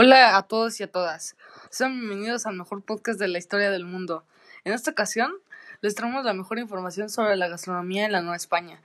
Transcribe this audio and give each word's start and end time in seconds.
Hola 0.00 0.36
a 0.36 0.44
todos 0.44 0.78
y 0.78 0.84
a 0.84 0.92
todas. 0.92 1.34
Sean 1.70 1.98
bienvenidos 1.98 2.46
al 2.46 2.54
mejor 2.54 2.82
podcast 2.82 3.18
de 3.18 3.26
la 3.26 3.38
historia 3.38 3.68
del 3.72 3.84
mundo. 3.84 4.22
En 4.62 4.72
esta 4.72 4.92
ocasión 4.92 5.32
les 5.80 5.96
traemos 5.96 6.24
la 6.24 6.34
mejor 6.34 6.60
información 6.60 7.10
sobre 7.10 7.34
la 7.34 7.48
gastronomía 7.48 8.06
en 8.06 8.12
la 8.12 8.20
Nueva 8.20 8.36
España. 8.36 8.80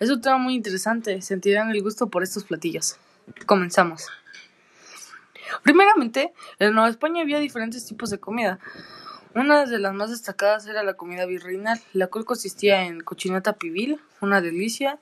Es 0.00 0.08
un 0.08 0.22
tema 0.22 0.38
muy 0.38 0.54
interesante, 0.54 1.20
sentirán 1.20 1.72
el 1.72 1.82
gusto 1.82 2.08
por 2.08 2.22
estos 2.22 2.44
platillos. 2.44 2.96
Comenzamos. 3.44 4.06
Primeramente, 5.62 6.32
en 6.58 6.72
Nueva 6.72 6.88
España 6.88 7.20
había 7.20 7.38
diferentes 7.38 7.84
tipos 7.84 8.08
de 8.08 8.18
comida. 8.18 8.58
Una 9.34 9.66
de 9.66 9.78
las 9.78 9.92
más 9.92 10.08
destacadas 10.08 10.66
era 10.66 10.82
la 10.82 10.94
comida 10.94 11.26
virreinal, 11.26 11.82
la 11.92 12.06
cual 12.06 12.24
consistía 12.24 12.84
en 12.84 13.02
cochinata 13.02 13.52
pibil, 13.56 14.00
una 14.22 14.40
delicia, 14.40 15.00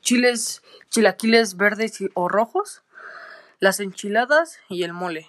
chiles, 0.00 0.62
chilaquiles 0.88 1.58
verdes 1.58 1.98
o 2.14 2.30
rojos, 2.30 2.80
las 3.60 3.80
enchiladas 3.80 4.60
y 4.68 4.84
el 4.84 4.92
mole. 4.92 5.26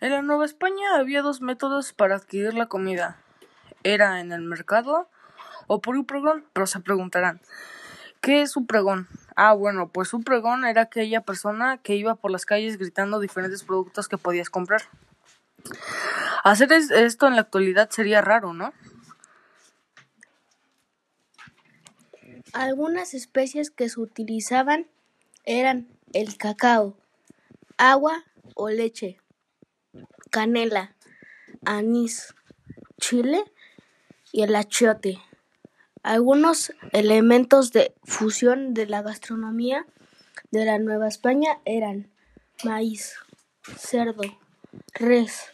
En 0.00 0.10
la 0.10 0.22
Nueva 0.22 0.44
España 0.44 0.96
había 0.96 1.22
dos 1.22 1.40
métodos 1.40 1.92
para 1.92 2.16
adquirir 2.16 2.54
la 2.54 2.66
comida. 2.66 3.18
Era 3.82 4.20
en 4.20 4.32
el 4.32 4.42
mercado 4.42 5.08
o 5.66 5.80
por 5.80 5.96
un 5.96 6.04
pregón, 6.04 6.44
pero 6.52 6.66
se 6.66 6.80
preguntarán, 6.80 7.40
¿qué 8.20 8.42
es 8.42 8.56
un 8.56 8.66
pregón? 8.66 9.08
Ah, 9.36 9.52
bueno, 9.52 9.88
pues 9.88 10.12
un 10.12 10.24
pregón 10.24 10.64
era 10.64 10.82
aquella 10.82 11.22
persona 11.22 11.78
que 11.78 11.94
iba 11.94 12.14
por 12.14 12.30
las 12.30 12.44
calles 12.44 12.78
gritando 12.78 13.20
diferentes 13.20 13.62
productos 13.62 14.08
que 14.08 14.18
podías 14.18 14.50
comprar. 14.50 14.82
Hacer 16.44 16.72
esto 16.72 17.26
en 17.26 17.34
la 17.34 17.42
actualidad 17.42 17.90
sería 17.90 18.20
raro, 18.20 18.52
¿no? 18.52 18.72
Algunas 22.52 23.14
especies 23.14 23.70
que 23.70 23.88
se 23.88 24.00
utilizaban 24.00 24.86
eran 25.44 25.88
el 26.12 26.36
cacao, 26.36 26.96
agua 27.76 28.24
o 28.54 28.68
leche, 28.68 29.18
canela, 30.30 30.96
anís, 31.64 32.34
chile 33.00 33.44
y 34.32 34.42
el 34.42 34.54
achiote. 34.54 35.18
Algunos 36.02 36.72
elementos 36.92 37.72
de 37.72 37.94
fusión 38.04 38.74
de 38.74 38.86
la 38.86 39.02
gastronomía 39.02 39.86
de 40.50 40.64
la 40.64 40.78
Nueva 40.78 41.08
España 41.08 41.60
eran 41.64 42.10
maíz, 42.64 43.14
cerdo, 43.76 44.22
res, 44.94 45.52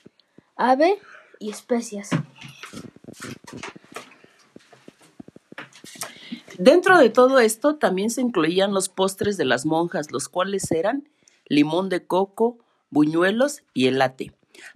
ave 0.56 0.98
y 1.38 1.50
especias. 1.50 2.10
Dentro 6.58 6.98
de 6.98 7.10
todo 7.10 7.38
esto 7.38 7.76
también 7.76 8.10
se 8.10 8.22
incluían 8.22 8.72
los 8.72 8.88
postres 8.88 9.36
de 9.36 9.44
las 9.44 9.66
monjas, 9.66 10.10
los 10.10 10.28
cuales 10.28 10.70
eran 10.70 11.08
limón 11.48 11.88
de 11.88 12.06
coco, 12.06 12.58
buñuelos 12.90 13.62
y 13.74 13.88
elate. 13.88 14.32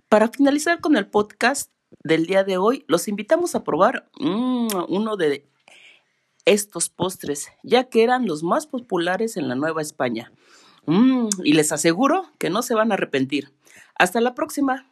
Para 0.09 0.28
finalizar 0.28 0.81
con 0.81 0.97
el 0.97 1.06
podcast 1.06 1.70
del 2.05 2.27
día 2.27 2.45
de 2.45 2.59
hoy, 2.59 2.84
los 2.87 3.09
invitamos 3.09 3.55
a 3.55 3.64
probar 3.64 4.11
mm, 4.19 4.69
uno 4.89 5.17
de 5.17 5.48
estos 6.45 6.89
postres, 6.89 7.48
ya 7.62 7.84
que 7.84 8.03
eran 8.03 8.27
los 8.27 8.42
más 8.42 8.67
populares 8.67 9.37
en 9.37 9.48
la 9.48 9.55
Nueva 9.55 9.83
España. 9.83 10.33
Mm, 10.87 11.28
y 11.44 11.53
les 11.53 11.72
aseguro 11.72 12.31
que 12.39 12.50
no 12.50 12.62
se 12.62 12.75
van 12.75 12.91
a 12.91 12.94
arrepentir. 12.94 13.53
Hasta 13.94 14.20
la 14.20 14.34
próxima. 14.34 14.90